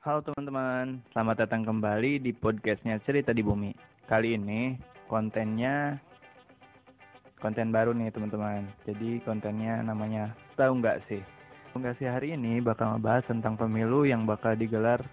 Halo 0.00 0.24
teman-teman, 0.24 1.04
selamat 1.12 1.44
datang 1.44 1.60
kembali 1.60 2.24
di 2.24 2.32
podcastnya 2.32 2.96
Cerita 3.04 3.36
di 3.36 3.44
Bumi. 3.44 3.76
Kali 4.08 4.32
ini 4.32 4.80
kontennya 5.04 6.00
konten 7.36 7.68
baru 7.68 7.92
nih 7.92 8.08
teman-teman. 8.08 8.64
Jadi 8.88 9.20
kontennya 9.20 9.84
namanya 9.84 10.32
tahu 10.56 10.80
nggak 10.80 11.04
sih? 11.04 11.20
Nggak 11.76 12.00
sih 12.00 12.08
hari 12.08 12.32
ini 12.32 12.64
bakal 12.64 12.96
ngebahas 12.96 13.28
tentang 13.28 13.60
pemilu 13.60 14.08
yang 14.08 14.24
bakal 14.24 14.56
digelar 14.56 15.04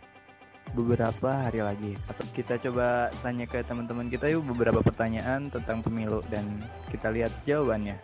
beberapa 0.71 1.35
hari 1.35 1.59
lagi. 1.59 1.99
Atau 2.07 2.23
kita 2.31 2.55
coba 2.55 3.11
tanya 3.19 3.43
ke 3.43 3.59
teman-teman 3.67 4.07
kita 4.07 4.31
yuk 4.31 4.47
beberapa 4.55 4.79
pertanyaan 4.79 5.51
tentang 5.51 5.83
pemilu 5.83 6.23
dan 6.31 6.47
kita 6.87 7.11
lihat 7.11 7.35
jawabannya. 7.43 7.99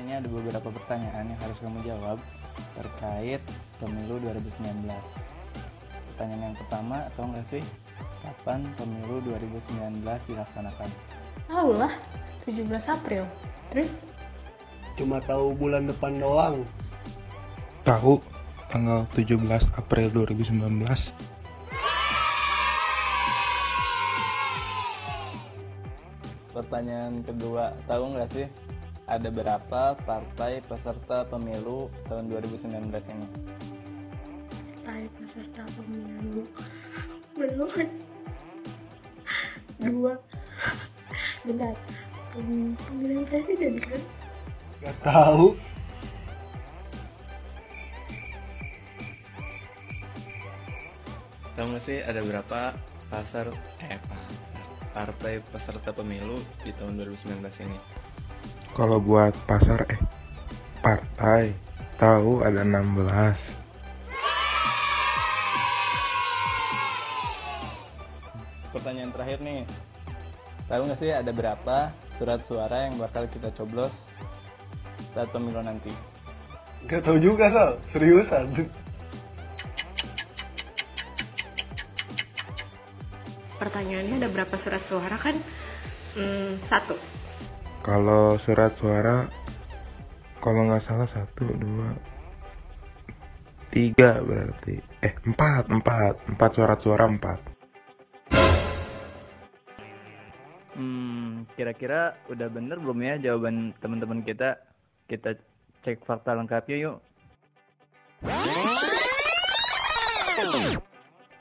Ini 0.00 0.24
ada 0.24 0.28
beberapa 0.32 0.72
pertanyaan 0.72 1.28
yang 1.28 1.40
harus 1.44 1.60
kamu 1.60 1.84
jawab 1.84 2.16
terkait 2.76 3.42
pemilu 3.78 4.18
2019. 4.22 4.86
Pertanyaan 6.14 6.42
yang 6.50 6.56
pertama, 6.58 6.96
atau 7.06 7.22
enggak 7.30 7.46
sih 7.50 7.62
kapan 8.22 8.66
pemilu 8.74 9.22
2019 9.26 10.02
dilaksanakan? 10.26 10.88
Tahu 11.46 11.70
lah, 11.78 11.92
17 12.44 12.66
April. 12.86 13.24
Terus? 13.70 13.90
Cuma 14.98 15.22
tahu 15.22 15.54
bulan 15.54 15.86
depan 15.86 16.18
doang. 16.18 16.66
Tahu 17.86 18.18
tanggal 18.68 19.06
17 19.14 19.38
April 19.78 20.06
2019. 20.12 20.58
Pertanyaan 26.50 27.22
kedua, 27.22 27.70
tahu 27.86 28.18
nggak 28.18 28.28
sih 28.34 28.46
ada 29.08 29.28
berapa 29.32 29.96
partai 30.04 30.60
peserta 30.60 31.24
pemilu 31.24 31.88
tahun 32.06 32.28
2019 32.28 32.92
ini? 32.92 33.28
Partai 34.84 35.08
peserta 35.16 35.62
pemilu 35.76 36.44
belum 37.38 37.70
dua 39.78 40.12
bentar 41.46 41.74
Pem- 42.34 42.76
pemilihan 42.76 43.24
presiden 43.24 43.74
kan 43.80 44.00
Gak 44.78 44.96
tahu. 45.02 45.58
Tahu 51.56 51.66
nggak 51.74 51.82
sih 51.82 51.98
ada 51.98 52.20
berapa 52.22 52.60
pasar 53.10 53.50
eh 53.82 53.98
pasar 53.98 54.32
partai 54.94 55.42
peserta 55.50 55.90
pemilu 55.90 56.38
di 56.62 56.70
tahun 56.78 56.94
2019 57.02 57.42
ini? 57.66 57.78
Kalau 58.76 59.00
buat 59.00 59.32
pasar 59.46 59.86
eh 59.88 60.00
partai 60.80 61.52
tahu 62.00 62.42
ada 62.42 62.64
16. 62.64 63.36
Pertanyaan 68.72 69.10
terakhir 69.10 69.38
nih, 69.42 69.66
tahu 70.68 70.82
nggak 70.86 70.98
sih 71.00 71.10
ada 71.10 71.32
berapa 71.32 71.90
surat 72.20 72.40
suara 72.46 72.76
yang 72.90 72.94
bakal 73.00 73.26
kita 73.26 73.50
coblos 73.56 73.92
saat 75.16 75.32
pemilu 75.32 75.64
nanti? 75.64 75.90
Gak 76.86 77.02
tahu 77.02 77.18
juga 77.18 77.50
Sal, 77.50 77.74
seriusan. 77.90 78.70
pertanyaannya 83.58 84.22
ada 84.22 84.30
berapa 84.30 84.54
surat 84.62 84.82
suara 84.86 85.18
kan 85.18 85.34
hmm, 86.14 86.62
satu 86.70 86.94
Kalau 87.82 88.34
surat 88.42 88.74
suara 88.78 89.24
kalau 90.38 90.70
nggak 90.70 90.84
salah 90.86 91.08
satu 91.10 91.44
dua 91.58 91.94
tiga 93.68 94.18
berarti 94.24 94.80
eh 95.04 95.14
empat 95.26 95.70
empat 95.70 96.14
empat 96.34 96.50
surat 96.54 96.78
suara 96.80 97.04
empat. 97.06 97.38
Hmm, 100.78 101.42
kira-kira 101.58 102.14
udah 102.30 102.46
bener 102.46 102.78
belum 102.78 102.98
ya 103.02 103.14
jawaban 103.18 103.74
teman-teman 103.82 104.22
kita? 104.22 104.62
Kita 105.10 105.34
cek 105.82 106.06
fakta 106.06 106.38
lengkapnya 106.38 106.76
yuk. 106.78 106.98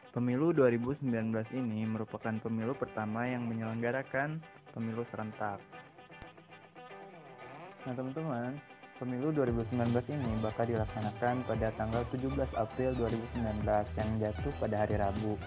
Pemilu 0.09 0.49
2019 0.49 1.05
ini 1.53 1.85
merupakan 1.85 2.33
pemilu 2.41 2.73
pertama 2.73 3.29
yang 3.29 3.45
menyelenggarakan 3.45 4.41
pemilu 4.73 5.05
serentak. 5.13 5.61
Nah 7.87 7.95
teman-teman, 7.95 8.51
pemilu 8.99 9.31
2019 9.31 9.79
ini 10.11 10.31
bakal 10.43 10.67
dilaksanakan 10.67 11.39
pada 11.47 11.71
tanggal 11.79 12.03
17 12.11 12.35
April 12.59 12.91
2019 12.99 13.63
yang 13.95 14.09
jatuh 14.19 14.51
pada 14.59 14.83
hari 14.83 14.99
Rabu. 14.99 15.39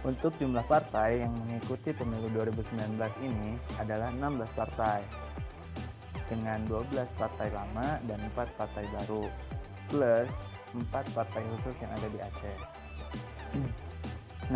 Untuk 0.00 0.32
jumlah 0.40 0.64
partai 0.64 1.28
yang 1.28 1.36
mengikuti 1.36 1.92
pemilu 1.92 2.32
2019 2.32 2.96
ini 3.20 3.60
adalah 3.76 4.08
16 4.16 4.48
partai 4.56 5.04
dengan 6.24 6.64
12 6.64 7.04
partai 7.20 7.52
lama 7.52 8.00
dan 8.08 8.16
4 8.32 8.56
partai 8.56 8.88
baru 8.96 9.28
plus 9.92 10.32
4 10.72 10.88
partai 10.88 11.42
khusus 11.52 11.76
yang 11.84 11.92
ada 11.92 12.08
di 12.08 12.18
Aceh. 12.24 12.58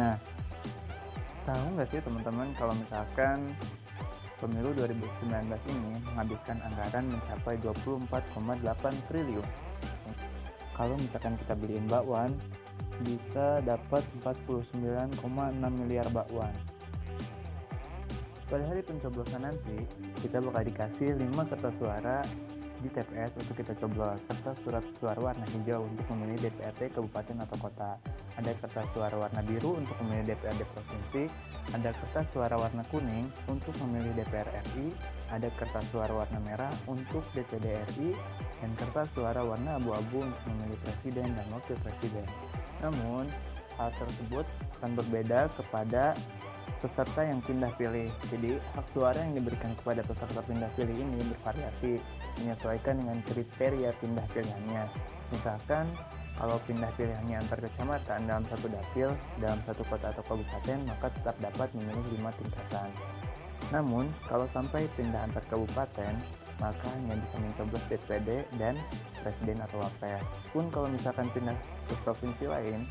Nah, 0.00 0.16
tahu 1.44 1.76
nggak 1.76 1.92
sih 1.92 2.00
teman-teman 2.00 2.48
kalau 2.56 2.72
misalkan 2.72 3.52
pemilu 4.41 4.73
2019 4.73 5.28
ini 5.69 6.01
menghabiskan 6.01 6.56
anggaran 6.65 7.05
mencapai 7.12 7.61
24,8 7.61 9.09
triliun. 9.12 9.49
Kalau 10.73 10.97
misalkan 10.97 11.37
kita 11.37 11.53
beliin 11.61 11.84
bakwan, 11.84 12.33
bisa 13.05 13.61
dapat 13.61 14.01
49,6 14.25 15.21
miliar 15.77 16.09
bakwan. 16.09 16.53
Pada 18.49 18.65
hari 18.67 18.83
pencoblosan 18.83 19.47
nanti, 19.47 19.87
kita 20.25 20.41
bakal 20.43 20.62
dikasih 20.67 21.21
5 21.21 21.51
kertas 21.53 21.75
suara 21.78 22.19
di 22.80 22.88
TPS 22.88 23.36
untuk 23.36 23.54
kita 23.60 23.76
coblos, 23.76 24.16
serta 24.24 24.56
surat 24.64 24.84
suara 24.96 25.20
warna 25.20 25.44
hijau 25.52 25.84
untuk 25.84 26.06
memilih 26.16 26.48
DPRD 26.48 26.96
kabupaten 26.96 27.36
atau 27.44 27.56
kota. 27.60 28.00
Ada 28.41 28.56
kertas 28.56 28.86
suara 28.96 29.16
warna 29.20 29.41
biru 29.44 29.76
untuk 29.76 29.96
memilih 30.00 30.32
DPRD 30.32 30.64
provinsi, 30.72 31.22
ada 31.76 31.92
kertas 31.92 32.26
suara 32.32 32.56
warna 32.56 32.82
kuning 32.88 33.28
untuk 33.52 33.76
memilih 33.84 34.16
DPR 34.16 34.48
RI, 34.48 34.96
ada 35.28 35.48
kertas 35.60 35.84
suara 35.92 36.12
warna 36.12 36.38
merah 36.41 36.72
untuk 36.88 37.20
DPD 37.36 37.68
RI, 37.94 38.16
dan 38.64 38.70
kertas 38.80 39.12
suara 39.12 39.44
warna 39.44 39.76
abu-abu 39.76 40.24
untuk 40.24 40.42
memilih 40.48 40.78
presiden 40.80 41.36
dan 41.36 41.47
wakil 41.52 41.76
presiden. 41.84 42.24
Namun, 42.80 43.28
hal 43.76 43.92
tersebut 44.00 44.48
akan 44.80 44.97
berbeda 44.97 45.52
kepada 45.56 46.16
peserta 46.80 47.20
yang 47.28 47.44
pindah 47.44 47.72
pilih. 47.76 48.08
Jadi, 48.32 48.56
hak 48.72 48.86
suara 48.97 49.20
yang 49.20 49.36
diberikan 49.36 49.76
kepada 49.76 50.00
peserta 50.00 50.41
pindah 50.48 50.70
pilih 50.74 50.97
ini 50.97 51.20
bervariasi, 51.36 52.00
menyesuaikan 52.38 53.02
dengan 53.02 53.18
kriteria 53.26 53.91
pindah 53.98 54.26
pilihannya. 54.30 54.84
Misalkan, 55.34 55.91
kalau 56.38 56.56
pindah 56.64 56.88
pilihannya 56.96 57.36
antar 57.42 57.58
kecamatan 57.60 58.24
dalam 58.24 58.44
satu 58.48 58.66
dapil, 58.70 59.12
dalam 59.42 59.60
satu 59.66 59.82
kota 59.86 60.14
atau 60.14 60.24
kabupaten, 60.24 60.78
maka 60.88 61.06
tetap 61.12 61.36
dapat 61.42 61.68
memilih 61.76 62.06
lima 62.16 62.30
tingkatan. 62.38 62.88
Namun, 63.70 64.08
kalau 64.26 64.48
sampai 64.50 64.88
pindah 64.96 65.28
antar 65.28 65.44
kabupaten, 65.52 66.16
maka 66.60 66.86
hanya 66.92 67.16
bisa 67.16 67.36
mencoblos 67.41 67.84
DPD 67.88 68.44
dan 68.60 68.76
presiden 69.24 69.58
atau 69.64 69.80
wapres. 69.80 70.24
Pun 70.52 70.68
kalau 70.68 70.88
misalkan 70.92 71.28
pindah 71.32 71.56
ke 71.88 71.94
provinsi 72.04 72.44
lain, 72.48 72.84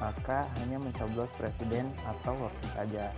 maka 0.00 0.48
hanya 0.60 0.80
mencoblos 0.80 1.28
presiden 1.36 1.92
atau 2.08 2.32
wakil 2.36 2.68
saja. 2.72 3.12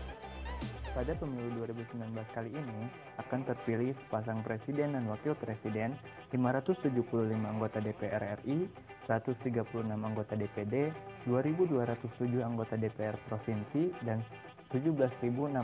Pada 0.93 1.17
pemilu 1.17 1.65
2019 1.65 2.13
kali 2.37 2.53
ini 2.53 2.85
akan 3.17 3.49
terpilih 3.49 3.97
sepasang 3.97 4.45
presiden 4.45 4.93
dan 4.93 5.09
wakil 5.09 5.33
presiden, 5.41 5.97
575 6.29 6.93
anggota 7.33 7.81
DPR 7.81 8.37
RI, 8.45 8.69
136 9.09 9.89
anggota 9.89 10.37
DPD, 10.37 10.93
2.207 11.25 12.45
anggota 12.45 12.77
DPR 12.77 13.17
provinsi, 13.25 13.89
dan 14.05 14.21
17.610 14.69 15.57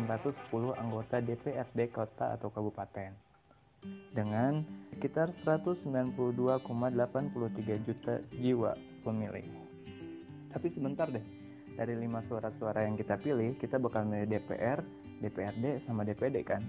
anggota 0.81 1.21
DPRD 1.21 1.79
kota 1.93 2.33
atau 2.33 2.49
kabupaten. 2.49 3.13
Dengan 4.17 4.65
sekitar 4.97 5.37
192,83 5.45 7.85
juta 7.85 8.17
jiwa 8.33 8.73
pemilih. 9.05 9.45
Tapi 10.57 10.73
sebentar 10.73 11.13
deh, 11.13 11.48
dari 11.79 11.95
lima 11.95 12.19
surat 12.27 12.51
suara 12.59 12.83
yang 12.83 12.99
kita 12.99 13.15
pilih, 13.23 13.55
kita 13.55 13.79
bakal 13.79 14.03
milih 14.03 14.27
DPR, 14.27 14.83
DPRD, 15.23 15.87
sama 15.87 16.03
DPD 16.03 16.43
kan? 16.43 16.67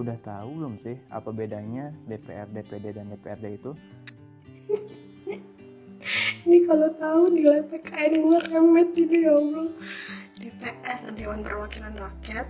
Udah 0.00 0.16
tahu 0.24 0.56
belum 0.56 0.80
sih 0.80 0.96
apa 1.12 1.28
bedanya 1.28 1.92
DPR, 2.08 2.48
DPD, 2.48 2.96
dan 2.96 3.12
DPRD 3.12 3.60
itu? 3.60 3.76
ini 6.48 6.64
kalau 6.64 6.88
tahu 6.96 7.28
nilai 7.28 7.60
PKN 7.68 8.12
gue 8.24 8.40
remet 8.48 8.90
ini 8.96 9.18
ya 9.28 9.32
Allah 9.36 9.68
DPR 10.40 11.00
Dewan 11.12 11.40
Perwakilan 11.44 11.94
Rakyat 12.00 12.48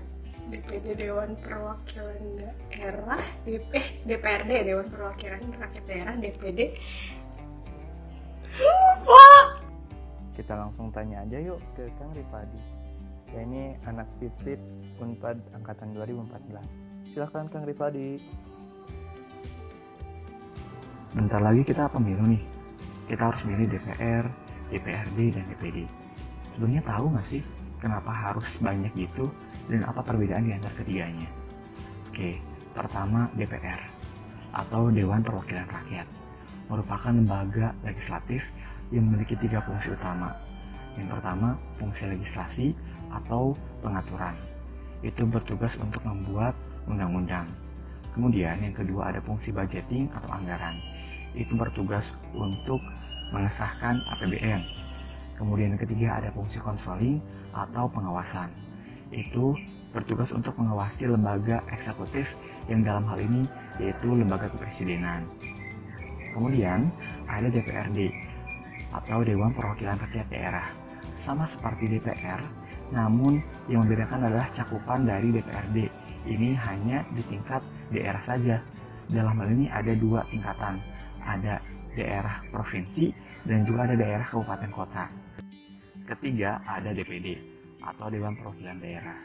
DPD 0.55 0.87
Dewan 0.95 1.35
Perwakilan 1.43 2.23
Daerah 2.39 3.23
DP 3.43 3.73
DPRD 4.07 4.51
Dewan 4.71 4.87
Perwakilan 4.87 5.43
Rakyat 5.59 5.85
Daerah 5.91 6.15
DPD 6.15 6.61
lupa 8.59 9.58
kita 10.49 10.65
langsung 10.65 10.89
tanya 10.89 11.21
aja 11.29 11.45
yuk 11.45 11.61
ke 11.77 11.85
Kang 12.01 12.09
Rifadi. 12.17 12.57
Ya 13.37 13.45
ini 13.45 13.77
anak 13.85 14.09
FISIP 14.17 14.57
Unpad 14.97 15.37
angkatan 15.53 15.93
2014. 15.93 16.65
Silahkan 17.13 17.53
Kang 17.53 17.69
Rifadi. 17.69 18.17
Bentar 21.13 21.45
lagi 21.45 21.61
kita 21.69 21.93
pemilu 21.93 22.33
nih. 22.33 22.41
Kita 23.13 23.29
harus 23.29 23.45
milih 23.45 23.77
DPR, 23.77 24.25
DPRD, 24.73 25.37
dan 25.37 25.45
DPD. 25.53 25.85
Sebenarnya 26.57 26.81
tahu 26.97 27.05
nggak 27.13 27.29
sih 27.29 27.45
kenapa 27.85 28.09
harus 28.09 28.49
banyak 28.65 28.93
gitu 28.97 29.29
dan 29.69 29.85
apa 29.85 30.01
perbedaan 30.01 30.49
di 30.49 30.57
antara 30.57 30.73
ketiganya? 30.81 31.29
Oke, 32.09 32.41
pertama 32.73 33.29
DPR 33.37 33.85
atau 34.57 34.89
Dewan 34.89 35.21
Perwakilan 35.21 35.69
Rakyat 35.69 36.09
merupakan 36.73 37.13
lembaga 37.13 37.77
legislatif 37.85 38.41
yang 38.93 39.05
memiliki 39.09 39.37
tiga 39.41 39.61
fungsi 39.65 39.93
utama. 39.93 40.33
Yang 40.99 41.19
pertama, 41.19 41.55
fungsi 41.79 42.03
legislasi 42.09 42.67
atau 43.13 43.55
pengaturan. 43.85 44.35
Itu 45.05 45.29
bertugas 45.31 45.71
untuk 45.79 46.03
membuat 46.03 46.59
undang-undang. 46.91 47.47
Kemudian 48.17 48.59
yang 48.59 48.75
kedua 48.75 49.15
ada 49.15 49.21
fungsi 49.23 49.55
budgeting 49.55 50.11
atau 50.11 50.27
anggaran. 50.35 50.75
Itu 51.39 51.55
bertugas 51.55 52.03
untuk 52.35 52.83
mengesahkan 53.31 54.01
APBN. 54.17 54.65
Kemudian 55.39 55.77
yang 55.77 55.81
ketiga 55.87 56.19
ada 56.19 56.29
fungsi 56.35 56.59
controlling 56.59 57.23
atau 57.55 57.87
pengawasan. 57.87 58.51
Itu 59.15 59.55
bertugas 59.95 60.35
untuk 60.35 60.59
mengawasi 60.59 61.07
lembaga 61.07 61.63
eksekutif 61.71 62.27
yang 62.67 62.83
dalam 62.85 63.07
hal 63.07 63.23
ini 63.23 63.47
yaitu 63.79 64.09
lembaga 64.11 64.51
kepresidenan. 64.51 65.25
Kemudian 66.35 66.91
ada 67.31 67.49
DPRD 67.49 68.13
atau 68.93 69.25
Dewan 69.25 69.53
Perwakilan 69.53 69.99
Rakyat 70.01 70.29
Daerah. 70.33 70.69
Sama 71.27 71.45
seperti 71.53 71.99
DPR, 71.99 72.41
namun 72.89 73.41
yang 73.69 73.85
membedakan 73.85 74.29
adalah 74.29 74.49
cakupan 74.57 75.05
dari 75.05 75.29
DPRD. 75.33 75.79
Ini 76.29 76.57
hanya 76.57 77.05
di 77.13 77.23
tingkat 77.29 77.61
daerah 77.93 78.21
saja. 78.25 78.61
Dalam 79.09 79.41
hal 79.41 79.49
ini 79.49 79.67
ada 79.73 79.93
dua 79.97 80.25
tingkatan, 80.29 80.81
ada 81.25 81.61
daerah 81.97 82.45
provinsi 82.53 83.13
dan 83.49 83.65
juga 83.65 83.89
ada 83.89 83.97
daerah 83.97 84.27
kabupaten 84.29 84.71
kota. 84.73 85.05
Ketiga 86.05 86.61
ada 86.65 86.93
DPD 86.93 87.37
atau 87.85 88.09
Dewan 88.09 88.37
Perwakilan 88.37 88.81
Daerah. 88.81 89.19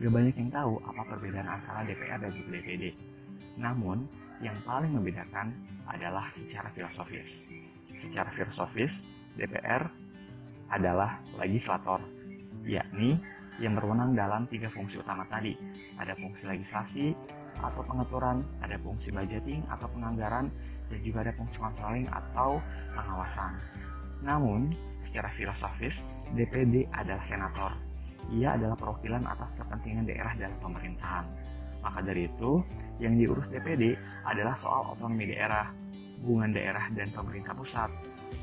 Gak 0.00 0.08
banyak 0.08 0.36
yang 0.36 0.50
tahu 0.52 0.80
apa 0.88 1.02
perbedaan 1.04 1.48
antara 1.48 1.84
DPR 1.84 2.20
dan 2.20 2.32
DPD. 2.32 2.96
Namun, 3.60 4.08
yang 4.40 4.56
paling 4.64 4.96
membedakan 4.96 5.52
adalah 5.84 6.32
secara 6.32 6.72
filosofis. 6.72 7.28
Secara 8.02 8.28
filosofis, 8.34 8.92
DPR 9.38 9.86
adalah 10.72 11.20
legislator, 11.38 12.02
yakni 12.66 13.20
yang 13.60 13.76
berwenang 13.76 14.16
dalam 14.16 14.48
tiga 14.48 14.72
fungsi 14.72 14.98
utama 14.98 15.22
tadi. 15.28 15.54
Ada 16.00 16.16
fungsi 16.16 16.42
legislasi 16.48 17.06
atau 17.60 17.84
pengaturan, 17.84 18.42
ada 18.64 18.80
fungsi 18.80 19.12
budgeting 19.12 19.62
atau 19.68 19.86
penganggaran, 19.92 20.48
dan 20.88 20.98
juga 21.04 21.28
ada 21.28 21.32
fungsi 21.36 21.56
controlling 21.60 22.08
atau 22.08 22.58
pengawasan. 22.96 23.52
Namun, 24.24 24.72
secara 25.06 25.28
filosofis, 25.36 25.94
DPD 26.32 26.88
adalah 26.96 27.22
senator. 27.28 27.72
Ia 28.32 28.56
adalah 28.56 28.78
perwakilan 28.78 29.28
atas 29.28 29.50
kepentingan 29.60 30.08
daerah 30.08 30.32
dalam 30.38 30.56
pemerintahan. 30.62 31.26
Maka 31.82 31.98
dari 32.06 32.30
itu, 32.30 32.62
yang 33.02 33.18
diurus 33.18 33.50
DPD 33.50 33.98
adalah 34.24 34.54
soal 34.62 34.94
otonomi 34.94 35.34
daerah, 35.34 35.74
hubungan 36.22 36.54
daerah 36.54 36.86
dan 36.94 37.10
pemerintah 37.10 37.50
pusat, 37.50 37.90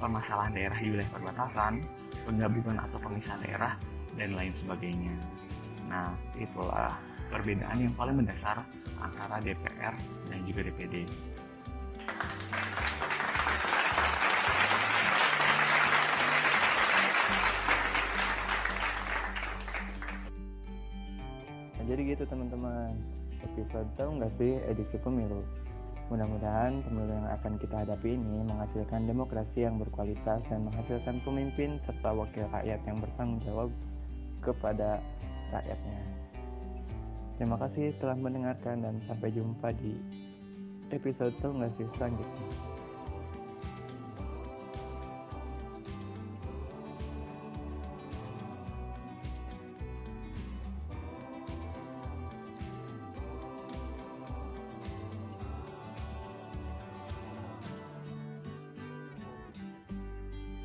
permasalahan 0.04 0.52
daerah 0.52 0.76
di 0.84 0.92
wilayah 0.92 1.12
perbatasan, 1.16 1.80
penggabungan 2.28 2.76
atau 2.76 3.00
pemisahan 3.00 3.40
daerah, 3.40 3.74
dan 4.20 4.36
lain 4.36 4.52
sebagainya. 4.60 5.16
Nah, 5.88 6.12
itulah 6.36 7.00
perbedaan 7.32 7.80
yang 7.80 7.96
paling 7.96 8.20
mendasar 8.20 8.68
antara 9.00 9.40
DPR 9.40 9.96
dan 10.28 10.40
juga 10.44 10.68
DPD. 10.68 11.08
Nah, 21.80 21.84
jadi 21.88 22.02
gitu 22.12 22.24
teman-teman. 22.28 22.92
Episode 23.40 23.88
tahu 23.96 24.20
nggak 24.20 24.36
sih 24.36 24.60
edisi 24.68 25.00
pemilu? 25.00 25.48
Mudah-mudahan 26.10 26.82
pemilu 26.82 27.14
yang 27.14 27.30
akan 27.30 27.54
kita 27.62 27.86
hadapi 27.86 28.18
ini 28.18 28.42
menghasilkan 28.50 29.06
demokrasi 29.06 29.62
yang 29.62 29.78
berkualitas 29.78 30.42
dan 30.50 30.66
menghasilkan 30.66 31.22
pemimpin 31.22 31.78
serta 31.86 32.10
wakil 32.18 32.50
rakyat 32.50 32.82
yang 32.90 32.98
bertanggung 32.98 33.42
jawab 33.46 33.70
kepada 34.42 34.98
rakyatnya. 35.54 36.02
Terima 37.38 37.56
kasih 37.62 37.94
telah 38.02 38.18
mendengarkan 38.18 38.82
dan 38.82 38.98
sampai 39.06 39.30
jumpa 39.30 39.70
di 39.78 39.96
episode 40.90 41.38
sih 41.78 41.88
selanjutnya. 41.94 42.49